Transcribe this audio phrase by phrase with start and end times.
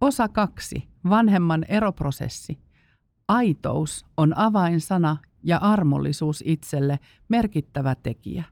[0.00, 0.88] Osa kaksi.
[1.10, 2.58] Vanhemman eroprosessi.
[3.28, 8.44] Aitous on avainsana ja armollisuus itselle merkittävä tekijä.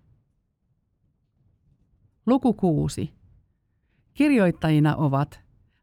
[2.26, 3.14] Luku 6.
[4.14, 5.40] Kirjoittajina ovat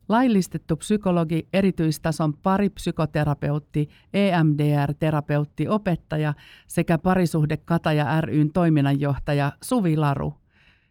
[0.10, 6.34] laillistettu psykologi, erityistason paripsykoterapeutti, EMDR-terapeutti, opettaja
[6.68, 10.34] sekä parisuhde Kataja ryn toiminnanjohtaja Suvi Laru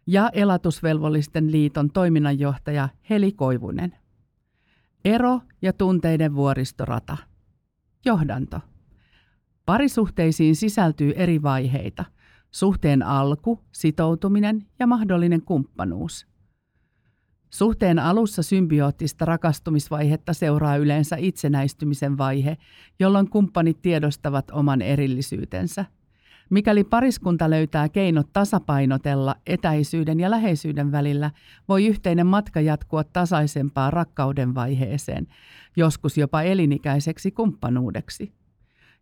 [0.07, 4.04] ja Elatusvelvollisten liiton toiminnanjohtaja Heli Koivunen.
[5.05, 7.17] Ero ja tunteiden vuoristorata.
[8.05, 8.59] Johdanto.
[9.65, 12.05] Parisuhteisiin sisältyy eri vaiheita.
[12.51, 16.25] Suhteen alku, sitoutuminen ja mahdollinen kumppanuus–
[17.55, 22.57] Suhteen alussa symbioottista rakastumisvaihetta seuraa yleensä itsenäistymisen vaihe,
[22.99, 25.85] jolloin kumppanit tiedostavat oman erillisyytensä.
[26.49, 31.31] Mikäli pariskunta löytää keinot tasapainotella etäisyyden ja läheisyyden välillä,
[31.67, 35.27] voi yhteinen matka jatkua tasaisempaan rakkauden vaiheeseen,
[35.77, 38.33] joskus jopa elinikäiseksi kumppanuudeksi.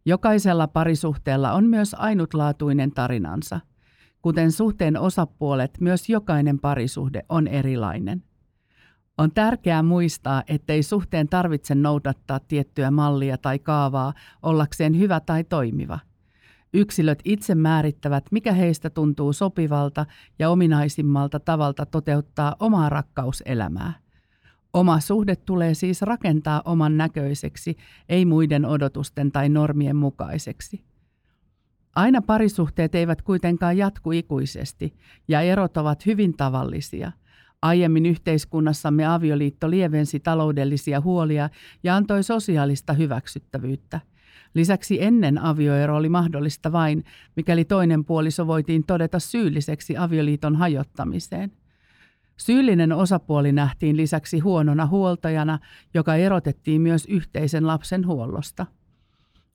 [0.06, 3.60] Jokaisella parisuhteella on myös ainutlaatuinen tarinansa.
[4.22, 8.24] Kuten suhteen osapuolet, myös jokainen parisuhde on erilainen.
[9.18, 16.00] On tärkeää muistaa, ettei suhteen tarvitse noudattaa tiettyä mallia tai kaavaa ollakseen hyvä tai toimiva.
[16.74, 20.06] Yksilöt itse määrittävät, mikä heistä tuntuu sopivalta
[20.40, 23.94] ja ominaisimmalta tavalta toteuttaa omaa rakkauselämää.
[24.74, 27.78] Oma suhde tulee siis rakentaa oman näköiseksi,
[28.10, 30.84] ei muiden odotusten tai normien mukaiseksi.
[31.96, 34.94] Aina parisuhteet eivät kuitenkaan jatku ikuisesti,
[35.28, 37.12] ja erot ovat hyvin tavallisia–
[37.64, 41.50] Aiemmin yhteiskunnassamme avioliitto lievensi taloudellisia huolia
[41.84, 44.00] ja antoi sosiaalista hyväksyttävyyttä.
[44.54, 47.04] Lisäksi ennen avioero oli mahdollista vain,
[47.36, 51.52] mikäli toinen puoliso voitiin todeta syylliseksi avioliiton hajottamiseen.
[52.38, 55.60] Syyllinen osapuoli nähtiin lisäksi huonona huoltajana,
[55.94, 58.66] joka erotettiin myös yhteisen lapsen huollosta.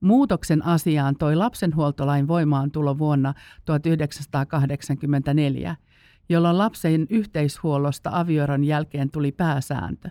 [0.00, 5.76] Muutoksen asiaan toi lapsenhuoltolain voimaantulo vuonna 1984–
[6.28, 10.10] jolloin lapsen yhteishuollosta avioeron jälkeen tuli pääsääntö.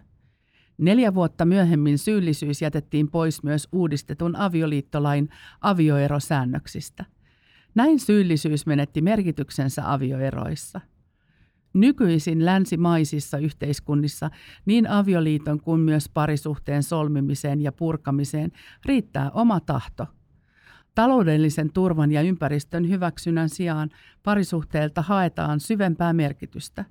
[0.77, 5.29] Neljä vuotta myöhemmin syyllisyys jätettiin pois myös uudistetun avioliittolain
[5.61, 7.05] avioerosäännöksistä.
[7.75, 10.81] Näin syyllisyys menetti merkityksensä avioeroissa.
[11.73, 14.29] Nykyisin länsimaisissa yhteiskunnissa
[14.65, 18.51] niin avioliiton kuin myös parisuhteen solmimiseen ja purkamiseen
[18.85, 20.07] riittää oma tahto–
[20.97, 23.89] Taloudellisen turvan ja ympäristön hyväksynnän sijaan
[24.23, 26.85] parisuhteelta haetaan syvempää merkitystä.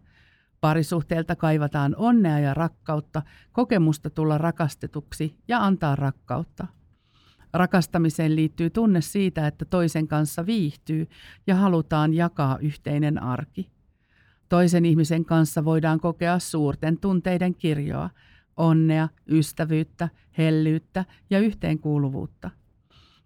[0.66, 3.22] Parisuhteelta kaivataan onnea ja rakkautta,
[3.52, 6.66] kokemusta tulla rakastetuksi ja antaa rakkautta.
[7.52, 11.08] Rakastamiseen liittyy tunne siitä, että toisen kanssa viihtyy
[11.46, 13.70] ja halutaan jakaa yhteinen arki.
[14.48, 18.10] Toisen ihmisen kanssa voidaan kokea suurten tunteiden kirjoa,
[18.56, 22.50] onnea, ystävyyttä, hellyyttä ja yhteenkuuluvuutta–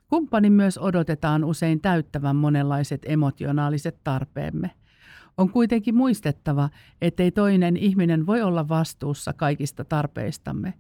[0.09, 4.71] Kumppanin myös odotetaan usein täyttävän monenlaiset emotionaaliset tarpeemme.
[5.41, 6.71] On kuitenkin muistettava,
[7.01, 10.75] ettei toinen ihminen voi olla vastuussa kaikista tarpeistamme.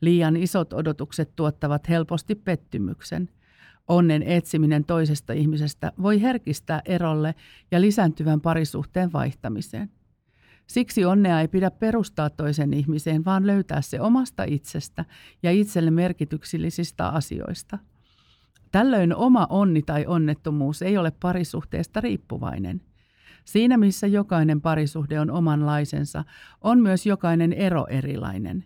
[0.00, 3.28] Liian isot odotukset tuottavat helposti pettymyksen.
[3.88, 7.34] Onnen etsiminen toisesta ihmisestä voi herkistää erolle
[7.70, 9.90] ja lisääntyvän parisuhteen vaihtamiseen.
[10.66, 15.04] Siksi onnea ei pidä perustaa toisen ihmiseen, vaan löytää se omasta itsestä
[15.42, 17.78] ja itselle merkityksellisistä asioista–
[18.74, 22.80] Tällöin oma onni tai onnettomuus ei ole parisuhteesta riippuvainen.
[23.44, 26.24] Siinä missä jokainen parisuhde on omanlaisensa,
[26.60, 28.64] on myös jokainen ero erilainen.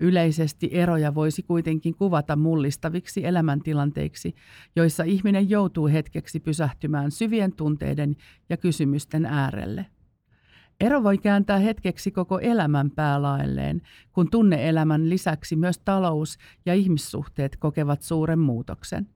[0.00, 4.34] Yleisesti eroja voisi kuitenkin kuvata mullistaviksi elämäntilanteiksi,
[4.76, 8.16] joissa ihminen joutuu hetkeksi pysähtymään syvien tunteiden
[8.48, 9.86] ja kysymysten äärelle.
[10.80, 18.02] Ero voi kääntää hetkeksi koko elämän päälaelleen, kun tunneelämän lisäksi myös talous ja ihmissuhteet kokevat
[18.02, 19.08] suuren muutoksen.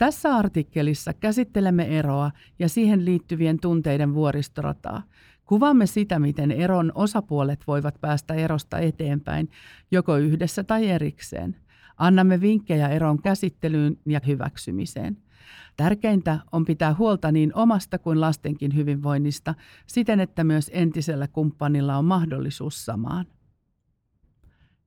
[0.00, 5.02] Tässä artikkelissa käsittelemme eroa ja siihen liittyvien tunteiden vuoristorataa.
[5.44, 9.50] Kuvamme sitä, miten eron osapuolet voivat päästä erosta eteenpäin,
[9.90, 11.56] joko yhdessä tai erikseen.
[11.96, 15.16] Annamme vinkkejä eron käsittelyyn ja hyväksymiseen.
[15.76, 19.54] Tärkeintä on pitää huolta niin omasta kuin lastenkin hyvinvoinnista
[19.86, 23.26] siten, että myös entisellä kumppanilla on mahdollisuus samaan.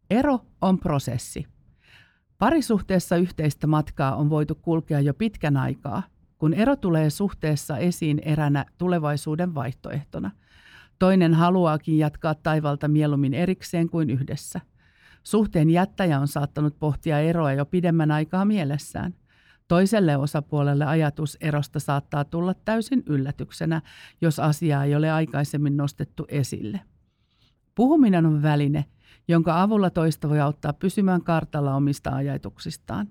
[0.09, 1.52] Ero on prosessi.
[2.38, 6.03] Parisuhteessa yhteistä matkaa on voitu kulkea jo pitkän aikaa,
[6.38, 10.31] kun ero tulee suhteessa esiin eränä tulevaisuuden vaihtoehtona.
[11.00, 14.62] Toinen haluaakin jatkaa taivalta mieluummin erikseen kuin yhdessä.
[15.24, 19.13] Suhteen jättäjä on saattanut pohtia eroa jo pidemmän aikaa mielessään.
[19.68, 23.81] Toiselle osapuolelle ajatus erosta saattaa tulla täysin yllätyksenä,
[24.21, 26.80] jos asiaa ei ole aikaisemmin nostettu esille.
[27.75, 28.85] Puhuminen on väline,
[29.27, 33.07] jonka avulla toista voi auttaa pysymään kartalla omista ajatuksistaan.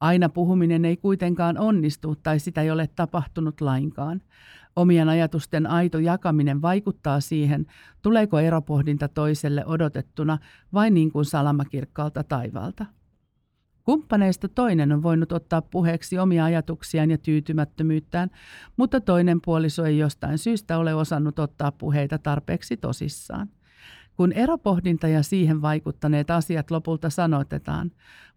[0.00, 4.22] Aina puhuminen ei kuitenkaan onnistu tai sitä ei ole tapahtunut lainkaan.
[4.76, 7.66] Omien ajatusten aito jakaminen vaikuttaa siihen,
[8.02, 10.38] tuleeko eropohdinta toiselle odotettuna
[10.72, 12.86] vai niin kuin salamakirkkaalta taivaalta.
[13.84, 18.30] Kumppaneista toinen on voinut ottaa puheeksi omia ajatuksiaan ja tyytymättömyyttään,
[18.76, 23.48] mutta toinen puoliso ei jostain syystä ole osannut ottaa puheita tarpeeksi tosissaan.
[24.18, 27.90] Kun eropohdinta ja siihen vaikuttaneet asiat lopulta sanotetaan,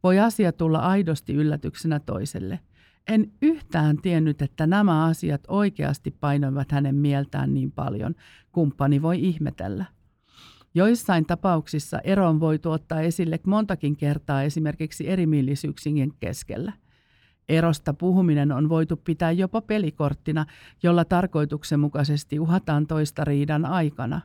[0.03, 2.59] voi asia tulla aidosti yllätyksenä toiselle.
[3.07, 8.15] En yhtään tiennyt, että nämä asiat oikeasti painoivat hänen mieltään niin paljon,
[8.51, 9.85] kumppani voi ihmetellä.
[10.73, 16.73] Joissain tapauksissa ero on voitu ottaa esille montakin kertaa esimerkiksi erimielisyyksien keskellä.
[17.49, 20.45] Erosta puhuminen on voitu pitää jopa pelikorttina,
[20.83, 24.21] jolla tarkoituksenmukaisesti uhataan toista riidan aikana.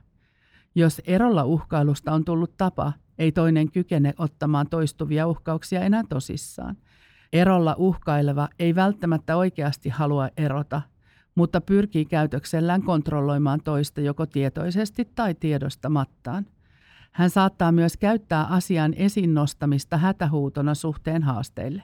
[0.79, 6.77] Jos erolla uhkailusta on tullut tapa, ei toinen kykene ottamaan toistuvia uhkauksia enää tosissaan.
[7.33, 10.83] Erolla uhkaileva ei välttämättä oikeasti halua erota,
[11.35, 16.47] mutta pyrkii käytöksellään kontrolloimaan toista joko tietoisesti tai tiedostamattaan.
[17.13, 21.83] Hän saattaa myös käyttää asian esiin nostamista hätähuutona suhteen haasteille.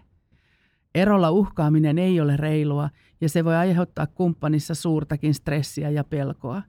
[0.94, 2.90] Erolla uhkaaminen ei ole reilua
[3.20, 6.62] ja se voi aiheuttaa kumppanissa suurtakin stressiä ja pelkoa.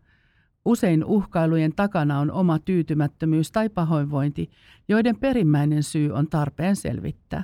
[0.65, 4.49] Usein uhkailujen takana on oma tyytymättömyys tai pahoinvointi,
[4.87, 7.43] joiden perimmäinen syy on tarpeen selvittää.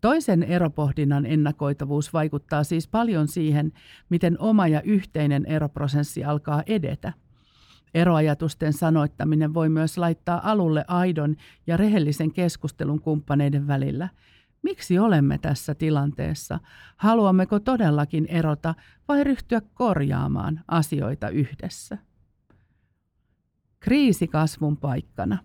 [0.00, 3.72] Toisen eropohdinnan ennakoitavuus vaikuttaa siis paljon siihen,
[4.08, 7.12] miten oma ja yhteinen eroprosessi alkaa edetä.
[7.94, 11.36] Eroajatusten sanoittaminen voi myös laittaa alulle aidon
[11.66, 14.08] ja rehellisen keskustelun kumppaneiden välillä.
[14.62, 16.58] Miksi olemme tässä tilanteessa?
[16.96, 18.74] Haluammeko todellakin erota
[19.08, 21.98] vai ryhtyä korjaamaan asioita yhdessä?
[23.86, 25.38] Kriisi kasvun paikkana.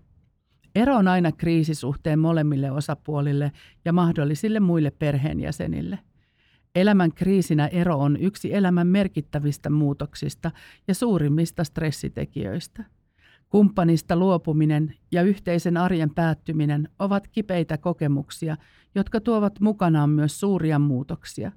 [0.76, 3.52] Ero on aina kriisisuhteen molemmille osapuolille
[3.86, 6.00] ja mahdollisille muille perheenjäsenille.
[6.76, 10.52] Elämän kriisinä ero on yksi elämän merkittävistä muutoksista
[10.88, 12.84] ja suurimmista stressitekijöistä.
[13.50, 18.58] Kumppanista luopuminen ja yhteisen arjen päättyminen ovat kipeitä kokemuksia,
[18.96, 21.52] jotka tuovat mukanaan myös suuria muutoksia.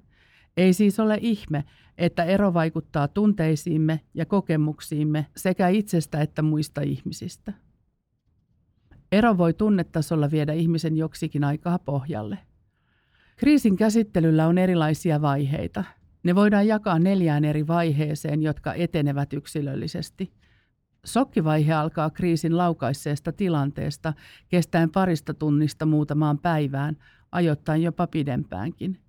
[0.57, 1.63] Ei siis ole ihme,
[1.97, 7.53] että ero vaikuttaa tunteisiimme ja kokemuksiimme sekä itsestä että muista ihmisistä.
[9.11, 12.37] Ero voi tunnetasolla viedä ihmisen joksikin aikaa pohjalle.
[13.37, 15.83] Kriisin käsittelyllä on erilaisia vaiheita.
[16.23, 20.31] Ne voidaan jakaa neljään eri vaiheeseen, jotka etenevät yksilöllisesti.
[21.05, 24.13] Sokkivaihe alkaa kriisin laukaisseesta tilanteesta,
[24.49, 26.97] kestäen parista tunnista muutamaan päivään,
[27.31, 29.04] ajoittain jopa pidempäänkin.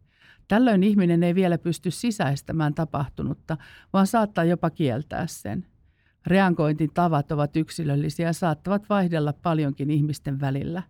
[0.48, 3.56] Tällöin ihminen ei vielä pysty sisäistämään tapahtunutta,
[3.92, 5.66] vaan saattaa jopa kieltää sen–
[6.26, 10.82] Reagointin tavat ovat yksilöllisiä ja saattavat vaihdella paljonkin ihmisten välillä.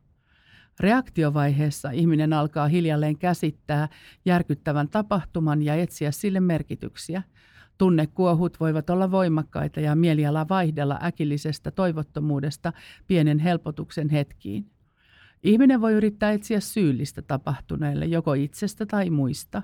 [0.81, 3.89] Reaktiovaiheessa ihminen alkaa hiljalleen käsittää
[4.25, 7.23] järkyttävän tapahtuman ja etsiä sille merkityksiä.
[7.79, 12.73] Tunnekuohut voivat olla voimakkaita ja mieliala vaihdella äkillisestä toivottomuudesta
[13.07, 14.71] pienen helpotuksen hetkiin.
[15.43, 19.63] Ihminen voi yrittää etsiä syyllistä tapahtuneelle joko itsestä tai muista.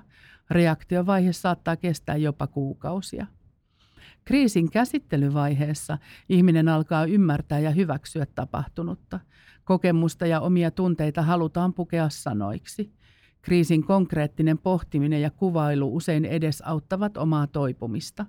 [0.49, 3.27] Reaktiovaihe saattaa kestää jopa kuukausia.
[4.25, 5.97] Kriisin käsittelyvaiheessa
[6.29, 9.19] ihminen alkaa ymmärtää ja hyväksyä tapahtunutta.
[9.63, 12.93] Kokemusta ja omia tunteita halutaan pukea sanoiksi.
[13.41, 18.25] Kriisin konkreettinen pohtiminen ja kuvailu usein edesauttavat omaa toipumista.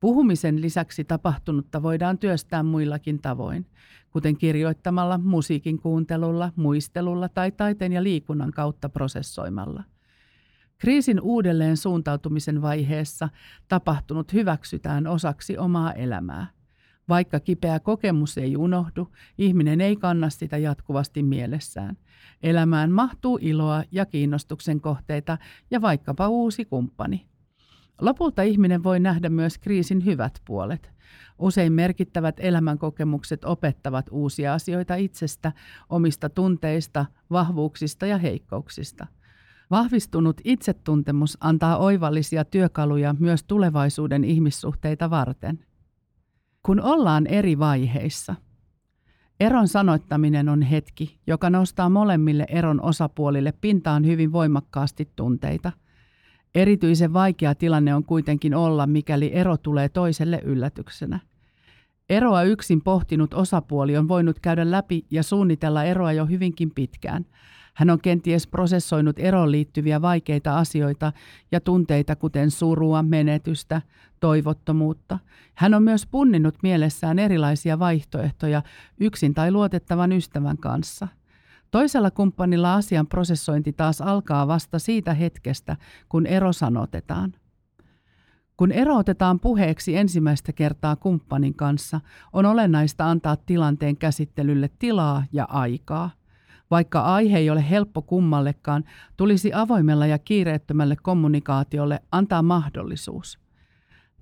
[0.00, 3.66] Puhumisen lisäksi tapahtunutta voidaan työstää muillakin tavoin,
[4.12, 9.84] kuten kirjoittamalla, musiikin kuuntelulla, muistelulla tai taiteen ja liikunnan kautta prosessoimalla.
[10.78, 13.28] Kriisin uudelleen suuntautumisen vaiheessa
[13.68, 16.46] tapahtunut hyväksytään osaksi omaa elämää.
[17.08, 21.96] Vaikka kipeä kokemus ei unohdu, ihminen ei kanna sitä jatkuvasti mielessään.
[22.42, 25.38] Elämään mahtuu iloa ja kiinnostuksen kohteita
[25.70, 27.26] ja vaikkapa uusi kumppani.
[28.02, 30.90] Lopulta ihminen voi nähdä myös kriisin hyvät puolet.
[31.38, 35.52] Usein merkittävät elämänkokemukset opettavat uusia asioita itsestä,
[35.88, 39.06] omista tunteista, vahvuuksista ja heikkouksista–
[39.72, 45.64] Vahvistunut itsetuntemus antaa oivallisia työkaluja myös tulevaisuuden ihmissuhteita varten.
[46.62, 48.34] Kun ollaan eri vaiheissa,
[49.40, 55.72] eron sanoittaminen on hetki, joka nostaa molemmille eron osapuolille pintaan hyvin voimakkaasti tunteita.
[56.54, 61.20] Erityisen vaikea tilanne on kuitenkin olla, mikäli ero tulee toiselle yllätyksenä.
[62.10, 67.26] Eroa yksin pohtinut osapuoli on voinut käydä läpi ja suunnitella eroa jo hyvinkin pitkään–
[67.74, 71.12] Hän on kenties prosessoinut eroon liittyviä vaikeita asioita
[71.52, 73.82] ja tunteita, kuten surua, menetystä,
[74.20, 75.18] toivottomuutta.
[75.54, 78.62] Hän on myös punninnut mielessään erilaisia vaihtoehtoja
[79.00, 81.08] yksin tai luotettavan ystävän kanssa.
[81.72, 85.76] Toisella kumppanilla asian prosessointi taas alkaa vasta siitä hetkestä,
[86.08, 87.32] kun ero sanotetaan.
[88.56, 92.00] Kun ero otetaan puheeksi ensimmäistä kertaa kumppanin kanssa,
[92.32, 96.10] on olennaista antaa tilanteen käsittelylle tilaa ja aikaa.
[96.70, 98.84] Vaikka aihe ei ole helppo kummallekaan,
[99.16, 103.38] tulisi avoimella ja kiireettömälle kommunikaatiolle antaa mahdollisuus.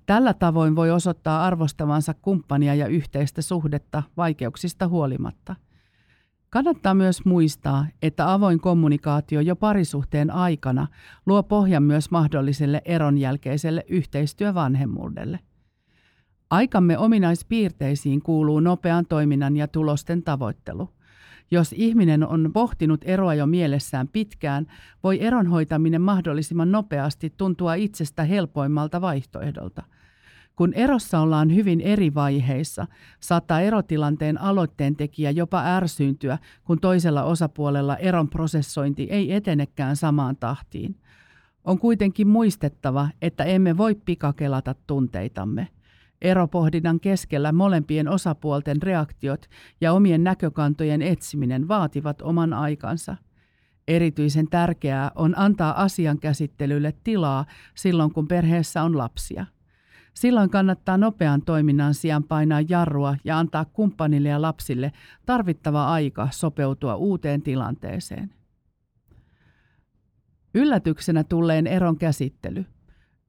[0.05, 5.55] Tällä tavoin voi osoittaa arvostavansa kumppania ja yhteistä suhdetta vaikeuksista huolimatta–
[6.53, 10.87] Kannattaa myös muistaa, että avoin kommunikaatio jo parisuhteen aikana
[11.25, 15.39] luo pohjan myös mahdolliselle eron jälkeiselle yhteistyövanhemmuudelle.
[16.49, 20.89] Aikamme ominaispiirteisiin kuuluu nopean toiminnan ja tulosten tavoittelu.
[21.51, 24.67] Jos ihminen on pohtinut eroa jo mielessään pitkään,
[25.03, 29.83] voi eron hoitaminen mahdollisimman nopeasti tuntua itsestä helpoimmalta vaihtoehdolta–
[30.55, 32.87] kun erossa ollaan hyvin eri vaiheissa,
[33.19, 40.95] saattaa erotilanteen aloitteen tekijä jopa ärsyyntyä, kun toisella osapuolella eron prosessointi ei etenekään samaan tahtiin.
[41.63, 45.67] On kuitenkin muistettava, että emme voi pikakelata tunteitamme.
[46.21, 49.45] Eropohdinnan keskellä molempien osapuolten reaktiot
[49.81, 53.17] ja omien näkökantojen etsiminen vaativat oman aikansa.
[53.87, 59.45] Erityisen tärkeää on antaa asian käsittelylle tilaa silloin, kun perheessä on lapsia–
[60.13, 64.91] Silloin kannattaa nopean toiminnan sijaan painaa jarrua ja antaa kumppanille ja lapsille
[65.25, 68.33] tarvittava aika sopeutua uuteen tilanteeseen.
[70.55, 72.65] Yllätyksenä tulleen eron käsittely.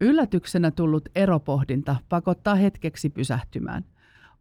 [0.00, 3.84] Yllätyksenä tullut eropohdinta pakottaa hetkeksi pysähtymään.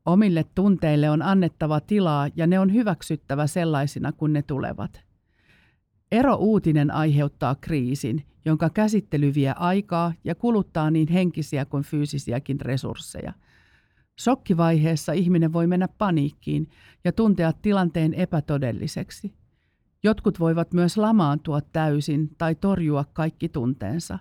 [0.06, 5.11] Omille tunteille on annettava tilaa ja ne on hyväksyttävä sellaisina kuin ne tulevat.
[6.12, 13.34] Ero-uutinen aiheuttaa kriisin, jonka käsittely vie aikaa ja kuluttaa niin henkisiä kuin fyysisiäkin resursseja.
[14.22, 16.70] Shokkivaiheessa ihminen voi mennä paniikkiin
[17.04, 19.34] ja tuntea tilanteen epätodelliseksi.
[20.04, 24.20] Jotkut voivat myös lamaantua täysin tai torjua kaikki tunteensa.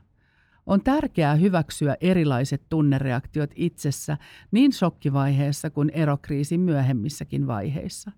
[0.66, 4.16] On tärkeää hyväksyä erilaiset tunnereaktiot itsessä
[4.50, 8.10] niin shokkivaiheessa kuin erokriisin myöhemmissäkin vaiheissa.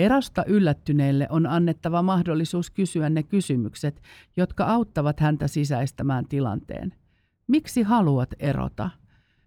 [0.00, 4.02] Erosta yllättyneelle on annettava mahdollisuus kysyä ne kysymykset,
[4.36, 6.94] jotka auttavat häntä sisäistämään tilanteen.
[7.46, 8.90] Miksi haluat erota?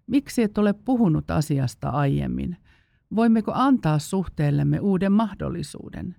[0.06, 2.56] Miksi et ole puhunut asiasta aiemmin?
[3.16, 6.16] Voimmeko antaa suhteellemme uuden mahdollisuuden?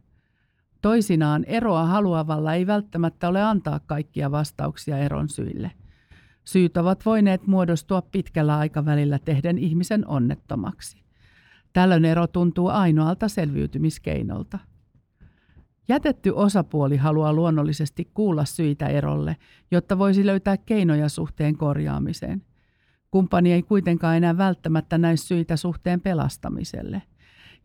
[0.81, 5.71] Toisinaan eroa haluavalla ei välttämättä ole antaa kaikkia vastauksia eron syille.
[6.45, 11.04] Syyt ovat voineet muodostua pitkällä aikavälillä tehden ihmisen onnettomaksi.
[11.75, 14.59] Tällöin ero tuntuu ainoalta selviytymiskeinolta.
[15.87, 19.37] Jätetty osapuoli haluaa luonnollisesti kuulla syitä erolle,
[19.71, 22.41] jotta voisi löytää keinoja suhteen korjaamiseen.
[23.11, 27.01] Kumppani ei kuitenkaan enää välttämättä näe syitä suhteen pelastamiselle.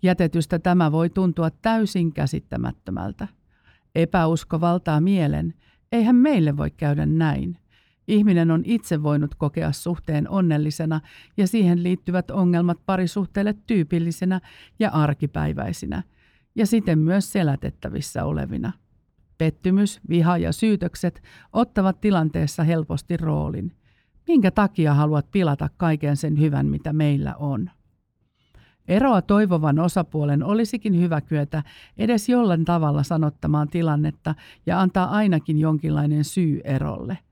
[0.03, 3.29] Jätetystä tämä voi tuntua täysin käsittämättömältä.
[3.95, 5.55] Epäusko valtaa mielen,
[5.93, 7.59] eihän meille voi käydä näin.
[8.09, 11.01] Ihminen on itse voinut kokea suhteen onnellisena
[11.37, 14.41] ja siihen liittyvät ongelmat parisuhteelle tyypillisenä
[14.79, 16.03] ja arkipäiväisinä
[16.55, 18.73] ja siten myös selätettävissä olevina.
[19.39, 23.73] Pettymys, viha ja syytökset ottavat tilanteessa helposti roolin.
[24.29, 27.71] Minkä takia haluat pilata kaiken sen hyvän, mitä meillä on?
[28.89, 31.63] Eroa toivovan osapuolen olisikin hyvä kyetä
[31.99, 34.35] edes jollain tavalla sanottamaan tilannetta
[34.67, 37.19] ja antaa ainakin jonkinlainen syy erolle–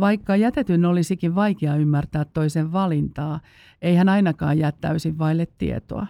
[0.00, 3.40] vaikka jätetyn olisikin vaikea ymmärtää toisen valintaa,
[3.82, 6.06] ei hän ainakaan jää täysin vaille tietoa.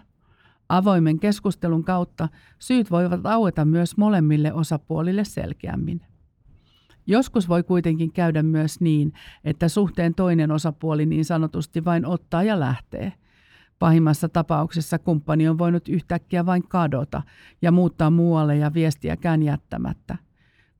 [0.68, 6.00] Avoimen keskustelun kautta syyt voivat aueta myös molemmille osapuolille selkeämmin.
[7.06, 9.12] Joskus voi kuitenkin käydä myös niin,
[9.44, 13.12] että suhteen toinen osapuoli niin sanotusti vain ottaa ja lähtee.
[13.78, 17.22] Pahimmassa tapauksessa kumppani on voinut yhtäkkiä vain kadota
[17.62, 20.16] ja muuttaa muualle ja viestiäkään jättämättä.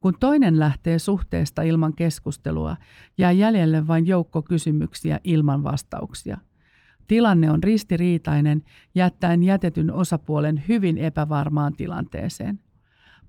[0.04, 2.76] Kun toinen lähtee suhteesta ilman keskustelua,
[3.18, 6.38] jää jäljelle vain joukko kysymyksiä ilman vastauksia.
[7.06, 8.62] Tilanne on ristiriitainen,
[8.94, 12.60] jättäen jätetyn osapuolen hyvin epävarmaan tilanteeseen.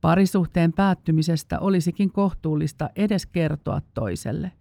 [0.01, 4.51] Parisuhteen päättymisestä olisikin kohtuullista edes kertoa toiselle.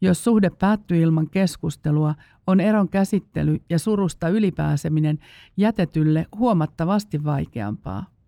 [0.00, 2.14] Jos suhde päättyy ilman keskustelua,
[2.46, 5.18] on eron käsittely ja surusta ylipääseminen
[5.56, 8.19] jätetylle huomattavasti vaikeampaa.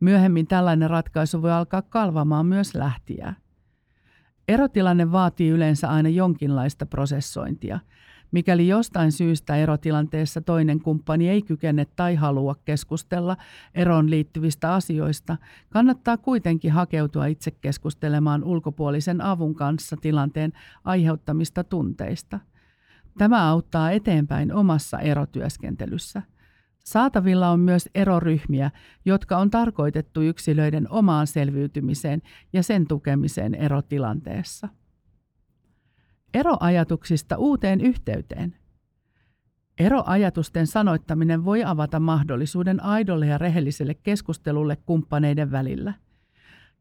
[0.00, 3.34] Myöhemmin tällainen ratkaisu voi alkaa kalvamaan myös lähtiä.
[4.48, 7.78] Erotilanne vaatii yleensä aina jonkinlaista prosessointia.
[8.30, 13.36] Mikäli jostain syystä erotilanteessa toinen kumppani ei kykene tai halua keskustella
[13.74, 15.36] eroon liittyvistä asioista,
[15.70, 20.52] kannattaa kuitenkin hakeutua itse keskustelemaan ulkopuolisen avun kanssa tilanteen
[20.84, 22.40] aiheuttamista tunteista.
[23.18, 26.22] Tämä auttaa eteenpäin omassa erotyöskentelyssä.
[26.86, 28.70] Saatavilla on myös eroryhmiä,
[29.04, 34.68] jotka on tarkoitettu yksilöiden omaan selviytymiseen ja sen tukemiseen erotilanteessa.
[36.34, 38.56] Eroajatuksista uuteen yhteyteen.
[39.78, 45.94] Eroajatusten sanoittaminen voi avata mahdollisuuden aidolle ja rehelliselle keskustelulle kumppaneiden välillä.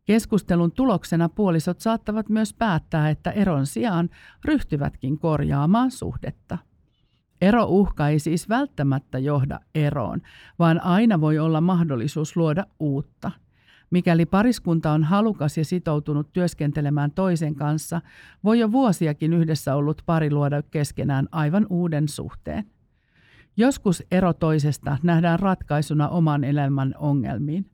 [0.05, 4.09] Keskustelun tuloksena puolisot saattavat myös päättää, että eron sijaan
[4.45, 6.57] ryhtyvätkin korjaamaan suhdetta.
[7.42, 10.22] Erouhka ei siis välttämättä johda eroon,
[10.60, 13.32] vaan aina voi olla mahdollisuus luoda uutta–
[13.96, 18.01] Mikäli pariskunta on halukas ja sitoutunut työskentelemään toisen kanssa,
[18.44, 22.65] voi jo vuosiakin yhdessä ollut pari luoda keskenään aivan uuden suhteen.
[23.58, 27.65] Joskus ero toisesta nähdään ratkaisuna oman elämän ongelmiin.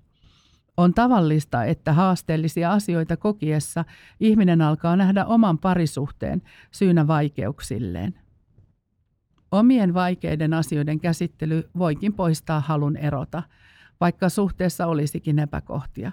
[0.78, 3.86] On tavallista, että haasteellisia asioita kokiessa
[4.20, 6.42] ihminen alkaa nähdä oman parisuhteen
[6.72, 8.14] syynä vaikeuksilleen.
[9.52, 13.44] Omien vaikeiden asioiden käsittely voikin poistaa halun erota–
[14.02, 16.12] vaikka suhteessa olisikin epäkohtia.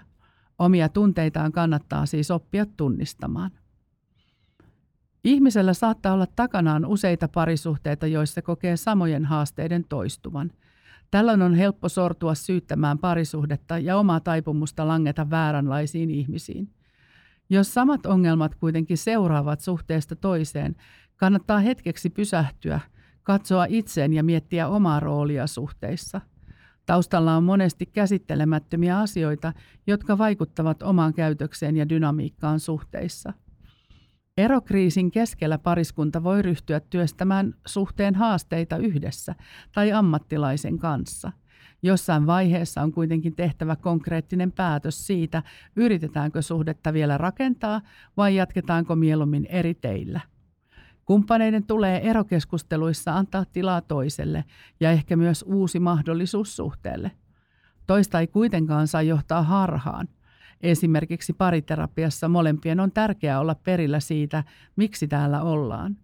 [0.59, 3.51] Omia tunteitaan kannattaa siis oppia tunnistamaan.
[5.23, 10.51] Ihmisellä saattaa olla takanaan useita parisuhteita, joissa kokee samojen haasteiden toistuvan.
[11.11, 16.69] Tällöin on helppo sortua syyttämään parisuhdetta ja omaa taipumusta langeta vääränlaisiin ihmisiin.
[17.49, 20.75] Jos samat ongelmat kuitenkin seuraavat suhteesta toiseen,
[21.15, 22.79] kannattaa hetkeksi pysähtyä,
[23.29, 26.21] katsoa itseen ja miettiä omaa roolia suhteissa–
[26.89, 29.53] Taustalla on monesti käsittelemättömiä asioita,
[29.87, 33.33] jotka vaikuttavat omaan käytökseen ja dynamiikkaan suhteissa.
[34.37, 39.35] Erokriisin keskellä pariskunta voi ryhtyä työstämään suhteen haasteita yhdessä
[39.73, 41.31] tai ammattilaisen kanssa.
[41.83, 45.43] Jossain vaiheessa on kuitenkin tehtävä konkreettinen päätös siitä,
[45.75, 47.81] yritetäänkö suhdetta vielä rakentaa
[48.17, 50.21] vai jatketaanko mieluummin eri teillä.
[51.09, 54.43] Kumppaneiden tulee erokeskusteluissa antaa tilaa toiselle
[54.79, 57.11] ja ehkä myös uusi mahdollisuus suhteelle.
[57.87, 60.07] Toista ei kuitenkaan saa johtaa harhaan.
[60.61, 64.43] Esimerkiksi pariterapiassa molempien on tärkeää olla perillä siitä,
[64.75, 65.97] miksi täällä ollaan.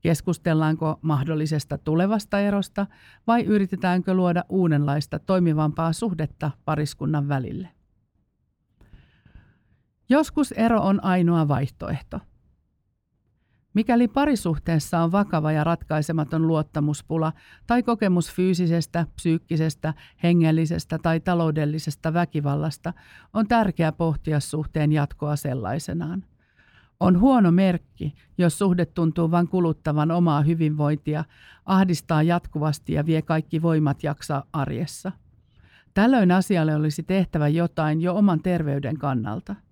[0.00, 2.86] Keskustellaanko mahdollisesta tulevasta erosta
[3.26, 7.68] vai yritetäänkö luoda uudenlaista toimivampaa suhdetta pariskunnan välille?
[10.08, 12.20] Joskus ero on ainoa vaihtoehto–
[13.74, 17.32] Mikäli parisuhteessa on vakava ja ratkaisematon luottamuspula
[17.66, 22.92] tai kokemus fyysisestä, psyykkisestä, hengellisestä tai taloudellisesta väkivallasta,
[23.34, 26.24] on tärkeää pohtia suhteen jatkoa sellaisenaan.
[27.00, 31.24] On huono merkki, jos suhde tuntuu vain kuluttavan omaa hyvinvointia,
[31.66, 35.12] ahdistaa jatkuvasti ja vie kaikki voimat jaksaa arjessa.
[35.94, 39.54] Tällöin asialle olisi tehtävä jotain jo oman terveyden kannalta–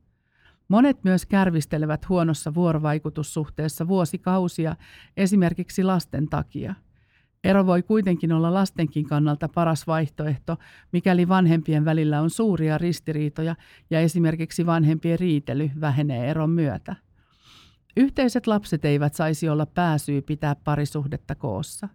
[0.68, 4.76] Monet myös kärvistelevät huonossa vuorovaikutussuhteessa vuosikausia,
[5.16, 6.74] esimerkiksi lasten takia.
[7.44, 10.56] Ero voi kuitenkin olla lastenkin kannalta paras vaihtoehto,
[10.92, 13.56] mikäli vanhempien välillä on suuria ristiriitoja
[13.90, 16.96] ja esimerkiksi vanhempien riitely vähenee eron myötä.
[17.96, 21.88] Yhteiset lapset eivät saisi olla pääsyy pitää parisuhdetta koossa.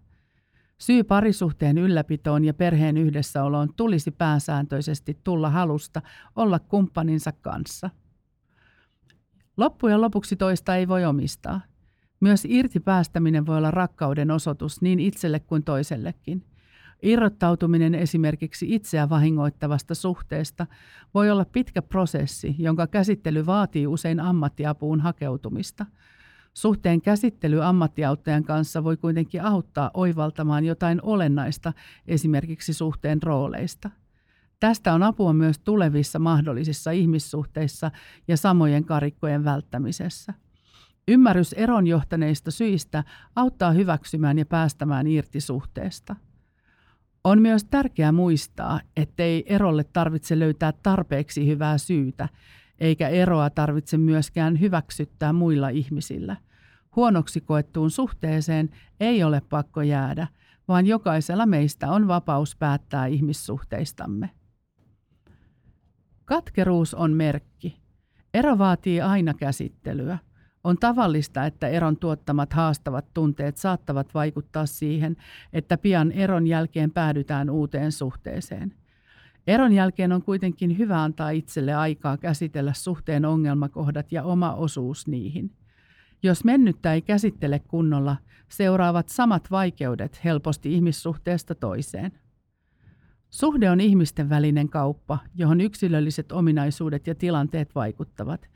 [0.78, 6.02] Syy parisuhteen ylläpitoon ja perheen yhdessäoloon tulisi pääsääntöisesti tulla halusta
[6.36, 7.90] olla kumppaninsa kanssa–
[9.58, 11.62] Loppujen lopuksi toista ei voi omistaa.
[12.20, 16.46] Myös irti päästäminen voi olla rakkauden osoitus niin itselle kuin toisellekin.
[17.02, 20.68] Irrottautuminen esimerkiksi itseä vahingoittavasta suhteesta
[21.14, 25.86] voi olla pitkä prosessi, jonka käsittely vaatii usein ammattiapuun hakeutumista.
[26.54, 31.74] Suhteen käsittely ammattiauttajan kanssa voi kuitenkin auttaa oivaltamaan jotain olennaista
[32.08, 33.90] esimerkiksi suhteen rooleista–
[34.60, 37.92] Tästä on apua myös tulevissa mahdollisissa ihmissuhteissa
[38.28, 40.34] ja samojen karikkojen välttämisessä.
[41.08, 43.04] Ymmärrys eron johtaneista syistä
[43.36, 46.16] auttaa hyväksymään ja päästämään irti suhteesta.
[47.24, 52.30] On myös tärkeää muistaa, ettei erolle tarvitse löytää tarpeeksi hyvää syytä,
[52.80, 56.38] eikä eroa tarvitse myöskään hyväksyttää muilla ihmisillä.
[56.96, 60.28] Huonoksi koettuun suhteeseen ei ole pakko jäädä,
[60.68, 64.30] vaan jokaisella meistä on vapaus päättää ihmissuhteistamme.
[66.26, 67.78] Katkeruus on merkki.
[68.34, 70.18] Ero vaatii aina käsittelyä.
[70.64, 75.18] On tavallista, että eron tuottamat haastavat tunteet saattavat vaikuttaa siihen,
[75.54, 78.74] että pian eron jälkeen päädytään uuteen suhteeseen.
[79.48, 85.52] Eron jälkeen on kuitenkin hyvä antaa itselle aikaa käsitellä suhteen ongelmakohdat ja oma osuus niihin.
[86.24, 88.18] Jos mennyttä ei käsittele kunnolla,
[88.50, 92.12] seuraavat samat vaikeudet helposti ihmissuhteesta toiseen.
[93.34, 98.50] Suhde on ihmisten välinen kauppa, johon yksilölliset ominaisuudet ja tilanteet vaikuttavat.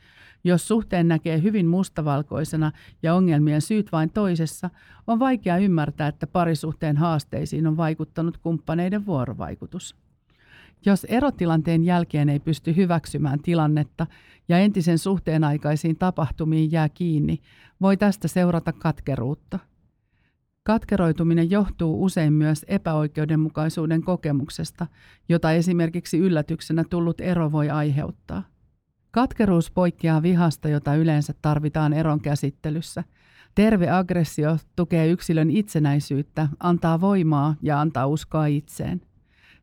[0.44, 2.72] Jos suhteen näkee hyvin mustavalkoisena
[3.04, 4.70] ja ongelmien syyt vain toisessa,
[5.08, 9.96] on vaikea ymmärtää, että parisuhteen haasteisiin on vaikuttanut kumppaneiden vuorovaikutus.
[10.86, 14.08] Jos erotilanteen jälkeen ei pysty hyväksymään tilannetta
[14.50, 17.40] ja entisen suhteen aikaisiin tapahtumiin jää kiinni,
[17.82, 19.60] voi tästä seurata katkeruutta.
[20.68, 24.88] Katkeroituminen johtuu usein myös epäoikeudenmukaisuuden kokemuksesta,
[25.30, 28.44] jota esimerkiksi yllätyksenä tullut ero voi aiheuttaa.
[29.12, 33.04] Katkeruus poikkeaa vihasta, jota yleensä tarvitaan eron käsittelyssä.
[33.56, 39.02] Terve aggressio tukee yksilön itsenäisyyttä, antaa voimaa ja antaa uskoa itseen.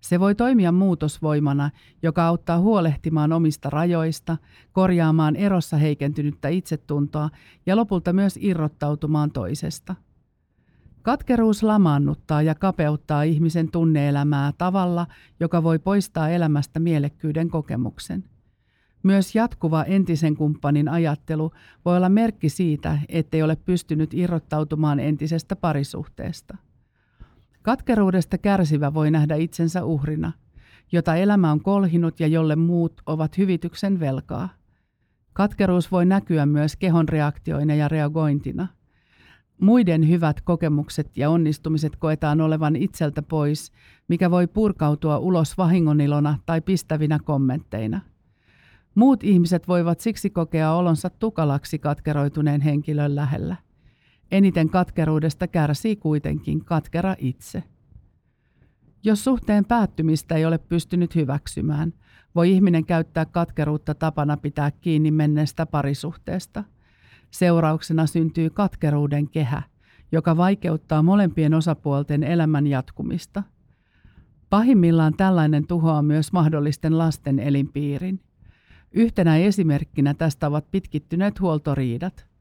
[0.01, 1.71] Se voi toimia muutosvoimana,
[2.03, 4.37] joka auttaa huolehtimaan omista rajoista,
[4.73, 7.31] korjaamaan erossa heikentynyttä itsetuntoa
[7.67, 9.95] ja lopulta myös irrottautumaan toisesta.
[11.05, 15.07] Katkeruus lamaannuttaa ja kapeuttaa ihmisen tunneelämää tavalla,
[15.41, 18.25] joka voi poistaa elämästä mielekkyyden kokemuksen.
[19.03, 21.51] Myös jatkuva entisen kumppanin ajattelu
[21.85, 26.57] voi olla merkki siitä, ettei ole pystynyt irrottautumaan entisestä parisuhteesta.
[27.63, 30.33] Katkeruudesta kärsivä voi nähdä itsensä uhrina,
[30.93, 34.49] jota elämä on kolhinut ja jolle muut ovat hyvityksen velkaa.
[35.33, 38.69] Katkeruus voi näkyä myös kehon reaktioina ja reagointina.
[39.61, 43.73] Muiden hyvät kokemukset ja onnistumiset koetaan olevan itseltä pois,
[44.09, 48.01] mikä voi purkautua ulos vahingonilona tai pistävinä kommentteina.
[48.95, 53.57] Muut ihmiset voivat siksi kokea olonsa tukalaksi katkeroituneen henkilön lähellä.
[54.31, 57.63] Eniten katkeruudesta kärsii kuitenkin katkera itse.
[59.03, 61.93] Jos suhteen päättymistä ei ole pystynyt hyväksymään,
[62.35, 66.65] voi ihminen käyttää katkeruutta tapana pitää kiinni menneestä parisuhteesta.
[67.35, 69.63] Seurauksena syntyy katkeruuden kehä,
[70.13, 73.43] joka vaikeuttaa molempien osapuolten elämän jatkumista.
[74.51, 78.21] Pahimmillaan tällainen tuhoaa myös mahdollisten lasten elinpiirin.
[78.93, 82.27] Yhtenä esimerkkinä tästä ovat pitkittyneet huoltoriidat–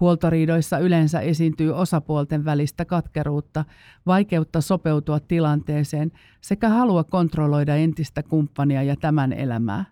[0.00, 3.64] Huoltoriidoissa yleensä esiintyy osapuolten välistä katkeruutta,
[4.06, 9.84] vaikeutta sopeutua tilanteeseen sekä halua kontrolloida entistä kumppania ja tämän elämää.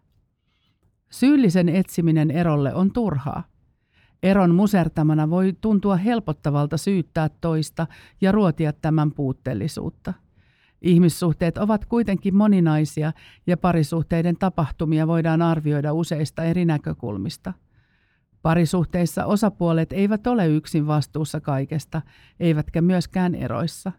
[1.10, 3.55] Syyllisen etsiminen erolle on turhaa.
[4.26, 7.86] Eron musertamana voi tuntua helpottavalta syyttää toista
[8.20, 10.14] ja ruotia tämän puutteellisuutta.
[10.82, 13.12] Ihmissuhteet ovat kuitenkin moninaisia
[13.46, 17.52] ja parisuhteiden tapahtumia voidaan arvioida useista eri näkökulmista–
[18.46, 22.02] Parisuhteissa osapuolet eivät ole yksin vastuussa kaikesta,
[22.40, 23.92] eivätkä myöskään eroissa.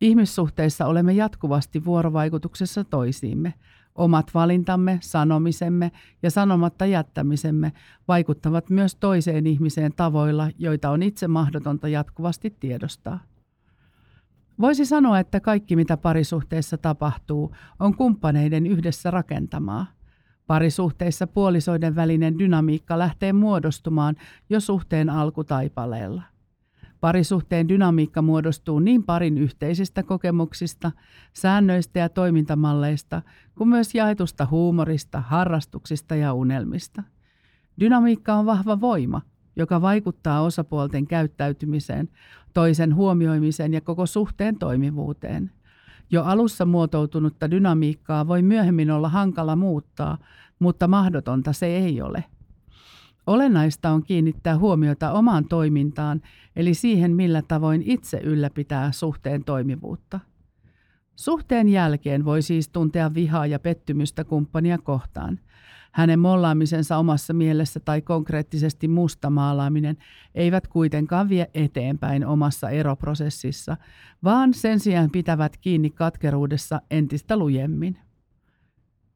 [0.00, 3.54] Ihmissuhteissa olemme jatkuvasti vuorovaikutuksessa toisiimme.
[4.00, 7.72] Omat valintamme, sanomisemme ja sanomatta jättämisemme
[8.08, 13.20] vaikuttavat myös toiseen ihmiseen tavoilla, joita on itse mahdotonta jatkuvasti tiedostaa.
[14.60, 19.86] Voisi sanoa, että kaikki mitä parisuhteessa tapahtuu, on kumppaneiden yhdessä rakentamaa–
[20.50, 24.16] Parisuhteissa puolisoiden välinen dynamiikka lähtee muodostumaan
[24.48, 26.22] jo suhteen alkutaipaleella.
[27.00, 30.92] Parisuhteen dynamiikka muodostuu niin parin yhteisistä kokemuksista,
[31.32, 33.22] säännöistä ja toimintamalleista
[33.54, 37.02] kuin myös jaetusta huumorista, harrastuksista ja unelmista.
[37.80, 39.22] Dynamiikka on vahva voima,
[39.56, 42.08] joka vaikuttaa osapuolten käyttäytymiseen,
[42.54, 45.50] toisen huomioimiseen ja koko suhteen toimivuuteen–
[46.10, 50.18] jo alussa muotoutunutta dynamiikkaa voi myöhemmin olla hankala muuttaa,
[50.58, 52.24] mutta mahdotonta se ei ole.
[53.26, 56.22] Olennaista on kiinnittää huomiota omaan toimintaan,
[56.56, 60.20] eli siihen, millä tavoin itse ylläpitää suhteen toimivuutta.
[61.16, 65.38] Suhteen jälkeen voi siis tuntea vihaa ja pettymystä kumppania kohtaan–
[65.92, 69.96] hänen mollaamisensa omassa mielessä tai konkreettisesti mustamaalaaminen
[70.34, 73.76] eivät kuitenkaan vie eteenpäin omassa eroprosessissa,
[74.24, 77.98] vaan sen sijaan pitävät kiinni katkeruudessa entistä lujemmin.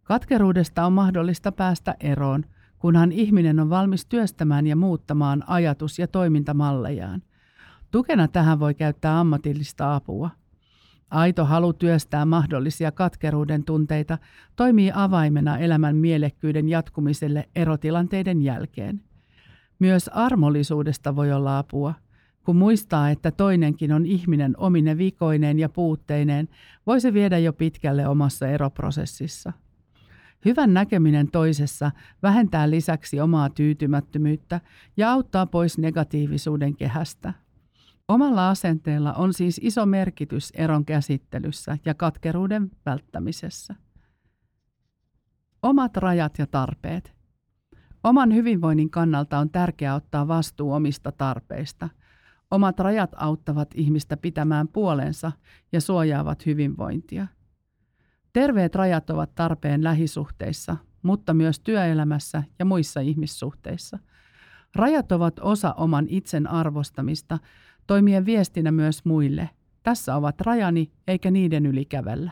[0.02, 2.44] Katkeruudesta on mahdollista päästä eroon,
[2.84, 7.22] kunhan ihminen on valmis työstämään ja muuttamaan ajatus- ja toimintamallejaan.
[7.90, 10.30] Tukena tähän voi käyttää ammatillista apua–
[11.10, 14.18] Aito halu työstää mahdollisia katkeruuden tunteita
[14.56, 19.00] toimii avaimena elämän mielekkyyden jatkumiselle erotilanteiden jälkeen.
[19.78, 21.94] Myös armollisuudesta voi olla apua.
[22.44, 26.48] Kun muistaa, että toinenkin on ihminen omine vikoineen ja puutteineen,
[26.86, 29.52] voi se viedä jo pitkälle omassa eroprosessissa.
[30.44, 31.90] Hyvän näkeminen toisessa
[32.22, 34.60] vähentää lisäksi omaa tyytymättömyyttä
[34.96, 37.34] ja auttaa pois negatiivisuuden kehästä.
[38.08, 43.74] Omalla asenteella on siis iso merkitys eron käsittelyssä ja katkeruuden välttämisessä.
[45.62, 47.14] Omat rajat ja tarpeet.
[48.04, 51.88] Oman hyvinvoinnin kannalta on tärkeää ottaa vastuu omista tarpeista.
[52.50, 55.32] Omat rajat auttavat ihmistä pitämään puolensa
[55.72, 57.26] ja suojaavat hyvinvointia.
[58.34, 63.98] Terveet rajat ovat tarpeen lähisuhteissa, mutta myös työelämässä ja muissa ihmissuhteissa.
[64.74, 67.38] Rajat ovat osa oman itsen arvostamista,
[67.86, 69.50] toimien viestinä myös muille.
[69.82, 72.30] Tässä ovat rajani, eikä niiden yli kävellä.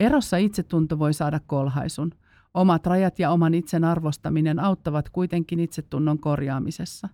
[0.00, 2.12] Erossa itsetunto voi saada kolhaisun.
[2.54, 7.08] Omat rajat ja oman itsen arvostaminen auttavat kuitenkin itsetunnon korjaamisessa.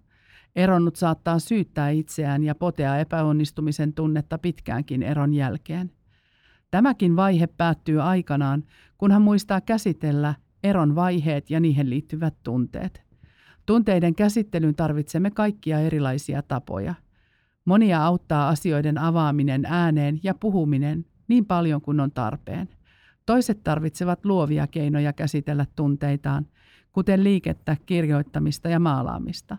[0.57, 6.00] Eronnut saattaa syyttää itseään ja potea epäonnistumisen tunnetta pitkäänkin eron jälkeen.
[6.71, 8.65] Tämäkin vaihe päättyy aikanaan,
[8.99, 13.03] kun hän muistaa käsitellä eron vaiheet ja niihin liittyvät tunteet.
[13.67, 16.95] Tunteiden käsittelyyn tarvitsemme kaikkia erilaisia tapoja.
[17.65, 22.69] Monia auttaa asioiden avaaminen ääneen ja puhuminen niin paljon kuin on tarpeen.
[23.27, 26.47] Toiset tarvitsevat luovia keinoja käsitellä tunteitaan,
[26.93, 29.57] kuten liikettä, kirjoittamista ja maalaamista.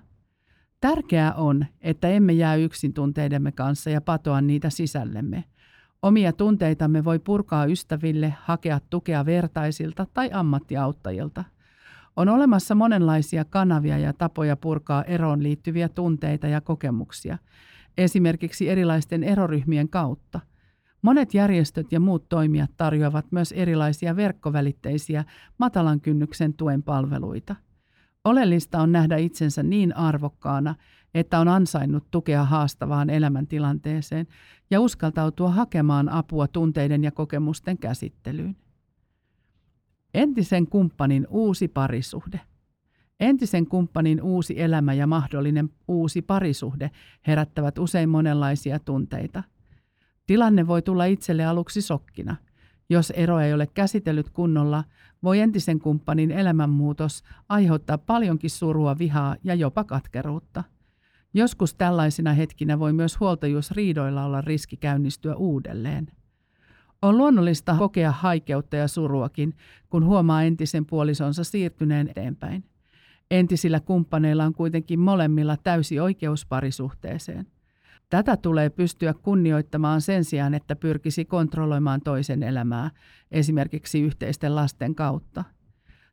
[0.81, 5.43] Tärkeää on, että emme jää yksin tunteidemme kanssa ja patoa niitä sisällemme.
[6.01, 11.43] Omia tunteitamme voi purkaa ystäville, hakea tukea vertaisilta tai ammattiauttajilta.
[12.15, 17.37] On olemassa monenlaisia kanavia ja tapoja purkaa eroon liittyviä tunteita ja kokemuksia,
[17.97, 20.39] esimerkiksi erilaisten eroryhmien kautta–
[21.01, 25.25] Monet järjestöt ja muut toimijat tarjoavat myös erilaisia verkkovälitteisiä
[25.57, 27.55] matalan kynnyksen tuen palveluita.
[28.23, 30.75] Oleellista on nähdä itsensä niin arvokkaana,
[31.13, 34.27] että on ansainnut tukea haastavaan elämäntilanteeseen
[34.71, 38.55] ja uskaltautua hakemaan apua tunteiden ja kokemusten käsittelyyn.
[40.13, 42.39] Entisen kumppanin uusi parisuhde.
[43.19, 46.91] Entisen kumppanin uusi elämä ja mahdollinen uusi parisuhde
[47.27, 49.43] herättävät usein monenlaisia tunteita–
[50.31, 52.35] Tilanne voi tulla itselle aluksi sokkina.
[52.89, 54.83] Jos ero ei ole käsitellyt kunnolla,
[55.23, 60.63] voi entisen kumppanin elämänmuutos aiheuttaa paljonkin surua, vihaa ja jopa katkeruutta.
[61.33, 66.07] Joskus tällaisina hetkinä voi myös huoltajuusriidoilla olla riski käynnistyä uudelleen.
[67.01, 69.55] On luonnollista kokea haikeutta ja suruakin,
[69.89, 72.63] kun huomaa entisen puolisonsa siirtyneen eteenpäin.
[73.31, 77.47] Entisillä kumppaneilla on kuitenkin molemmilla täysi oikeus parisuhteeseen–
[78.11, 82.91] Tätä tulee pystyä kunnioittamaan sen sijaan, että pyrkisi kontrolloimaan toisen elämää,
[83.31, 85.43] esimerkiksi yhteisten lasten kautta.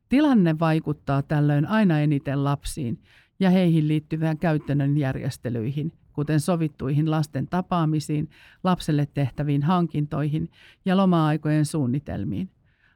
[0.09, 3.01] Tilanne vaikuttaa tällöin aina eniten lapsiin
[3.39, 8.29] ja heihin liittyvään käytännön järjestelyihin, kuten sovittuihin lasten tapaamisiin,
[8.63, 10.49] lapselle tehtäviin hankintoihin
[10.85, 12.49] ja loma-aikojen suunnitelmiin.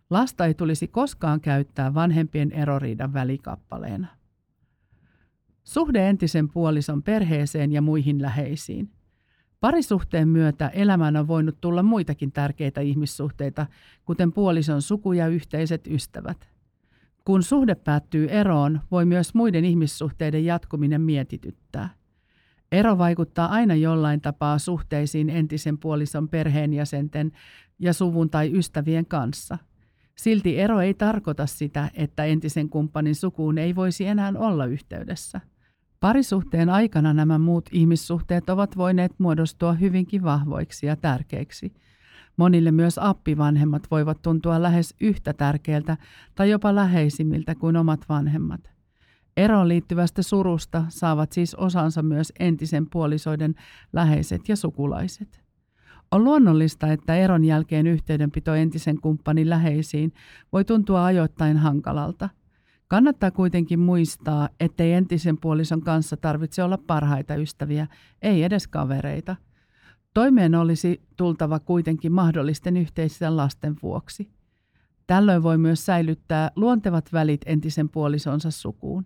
[0.09, 4.07] Lasta ei tulisi koskaan käyttää vanhempien eroriidan välikappaleena.
[5.63, 8.89] Suhde entisen puolison perheeseen ja muihin läheisiin.
[9.59, 13.65] Parisuhteen myötä elämään on voinut tulla muitakin tärkeitä ihmissuhteita,
[14.05, 16.52] kuten puolison suku ja yhteiset ystävät.
[17.25, 21.89] Kun suhde päättyy eroon, voi myös muiden ihmissuhteiden jatkuminen mietityttää.
[22.71, 27.31] Ero vaikuttaa aina jollain tapaa suhteisiin entisen puolison perheenjäsenten
[27.79, 29.57] ja suvun tai ystävien kanssa.
[30.15, 35.41] Silti ero ei tarkoita sitä, että entisen kumppanin sukuun ei voisi enää olla yhteydessä.
[35.99, 41.73] Parisuhteen aikana nämä muut ihmissuhteet ovat voineet muodostua hyvinkin vahvoiksi ja tärkeiksi.
[42.37, 45.97] Monille myös appivanhemmat voivat tuntua lähes yhtä tärkeiltä
[46.35, 48.71] tai jopa läheisimmiltä kuin omat vanhemmat.
[49.37, 53.55] Eroon liittyvästä surusta saavat siis osansa myös entisen puolisoiden
[53.93, 55.43] läheiset ja sukulaiset.
[56.11, 60.13] On luonnollista, että eron jälkeen yhteydenpito entisen kumppanin läheisiin
[60.53, 62.29] voi tuntua ajoittain hankalalta–
[62.93, 67.87] Kannattaa kuitenkin muistaa, ettei entisen puolison kanssa tarvitse olla parhaita ystäviä,
[68.21, 69.35] ei edes kavereita.
[70.13, 74.29] Toimeen olisi tultava kuitenkin mahdollisten yhteisten lasten vuoksi.
[75.07, 79.05] Tällöin voi myös säilyttää luontevat välit entisen puolisonsa sukuun.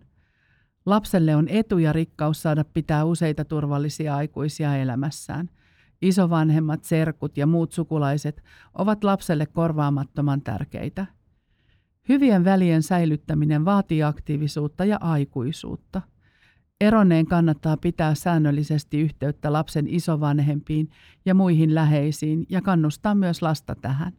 [0.86, 5.50] Lapselle on etu ja rikkaus saada pitää useita turvallisia aikuisia elämässään.
[6.02, 8.42] Isovanhemmat, serkut ja muut sukulaiset
[8.74, 11.06] ovat lapselle korvaamattoman tärkeitä–
[12.08, 16.02] Hyvien välien säilyttäminen vaatii aktiivisuutta ja aikuisuutta.
[16.80, 20.90] Eroneen kannattaa pitää säännöllisesti yhteyttä lapsen isovanhempiin
[21.24, 24.12] ja muihin läheisiin ja kannustaa myös lasta tähän.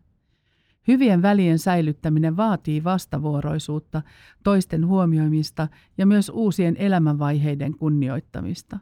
[0.87, 4.01] Hyvien välien säilyttäminen vaatii vastavuoroisuutta,
[4.43, 5.67] toisten huomioimista
[5.97, 8.79] ja myös uusien elämänvaiheiden kunnioittamista.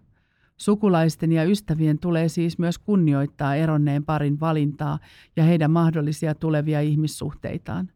[0.57, 4.99] Sukulaisten ja ystävien tulee siis myös kunnioittaa eronneen parin valintaa
[5.35, 7.89] ja heidän mahdollisia tulevia ihmissuhteitaan.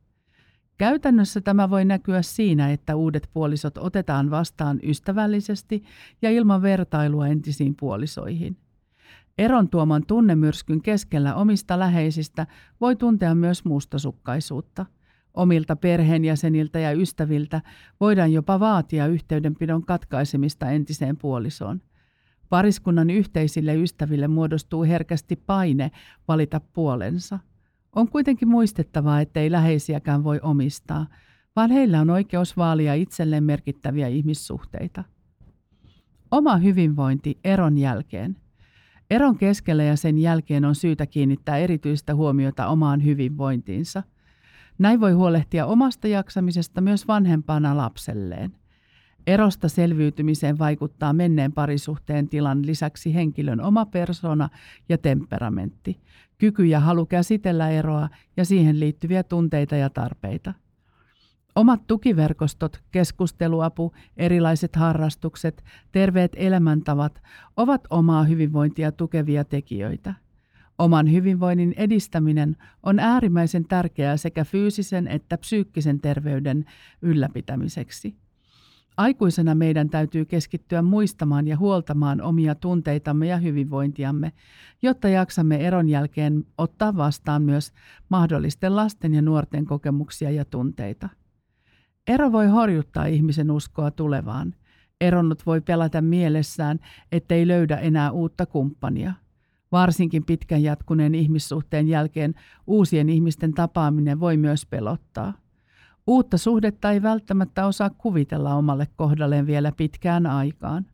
[0.77, 5.83] Käytännössä tämä voi näkyä siinä, että uudet puolisot otetaan vastaan ystävällisesti
[6.21, 8.57] ja ilman vertailua entisiin puolisoihin.
[9.37, 12.47] Eron tuoman tunnemyrskyn keskellä omista läheisistä
[12.81, 14.85] voi tuntea myös mustasukkaisuutta.
[15.33, 17.61] Omilta perheenjäseniltä ja ystäviltä
[17.99, 21.81] voidaan jopa vaatia yhteydenpidon katkaisemista entiseen puolisoon.
[22.49, 25.91] Pariskunnan yhteisille ystäville muodostuu herkästi paine
[26.27, 27.39] valita puolensa.
[27.95, 31.07] On kuitenkin muistettava, ettei läheisiäkään voi omistaa,
[31.55, 35.03] vaan heillä on oikeus vaalia itselleen merkittäviä ihmissuhteita.
[36.31, 38.37] Oma hyvinvointi eron jälkeen.
[39.09, 44.03] Eron keskellä ja sen jälkeen on syytä kiinnittää erityistä huomiota omaan hyvinvointiinsa.
[44.79, 48.60] Näin voi huolehtia omasta jaksamisesta myös vanhempana lapselleen.
[49.27, 54.49] Erosta selviytymiseen vaikuttaa menneen parisuhteen tilan lisäksi henkilön oma persona
[54.89, 56.01] ja temperamentti,
[56.37, 60.53] kyky ja halu käsitellä eroa ja siihen liittyviä tunteita ja tarpeita.
[61.55, 67.21] Omat tukiverkostot, keskusteluapu, erilaiset harrastukset, terveet elämäntavat
[67.57, 70.13] ovat omaa hyvinvointia tukevia tekijöitä.
[70.77, 76.65] Oman hyvinvoinnin edistäminen on äärimmäisen tärkeää sekä fyysisen että psyykkisen terveyden
[77.01, 78.15] ylläpitämiseksi.
[79.01, 84.31] Aikuisena meidän täytyy keskittyä muistamaan ja huoltamaan omia tunteitamme ja hyvinvointiamme,
[84.81, 87.71] jotta jaksamme eron jälkeen ottaa vastaan myös
[88.09, 91.09] mahdollisten lasten ja nuorten kokemuksia ja tunteita.
[92.07, 94.55] Ero voi horjuttaa ihmisen uskoa tulevaan.
[95.01, 96.79] Eronnut voi pelätä mielessään,
[97.11, 99.13] ettei löydä enää uutta kumppania.
[99.71, 102.33] Varsinkin pitkän jatkuneen ihmissuhteen jälkeen
[102.67, 105.33] uusien ihmisten tapaaminen voi myös pelottaa.
[106.07, 110.85] Uutta suhdetta ei välttämättä osaa kuvitella omalle kohdalleen vielä pitkään aikaan.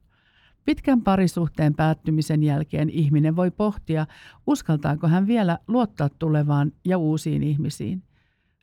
[0.66, 4.08] Pitkän parisuhteen päättymisen jälkeen ihminen voi pohtia,
[4.48, 8.04] uskaltaako hän vielä luottaa tulevaan ja uusiin ihmisiin.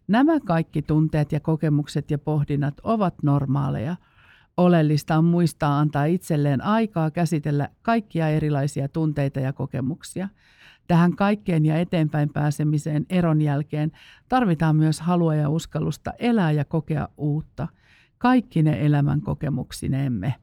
[0.08, 3.96] Nämä kaikki tunteet ja kokemukset ja pohdinnat ovat normaaleja.
[4.56, 10.28] Oleellista on muistaa antaa itselleen aikaa käsitellä kaikkia erilaisia tunteita ja kokemuksia–
[10.86, 13.92] Tähän kaikkeen ja eteenpäin pääsemiseen eron jälkeen
[14.28, 17.68] tarvitaan myös halua ja uskallusta elää ja kokea uutta,
[18.18, 20.34] kaikki ne elämän kokemuksinemme.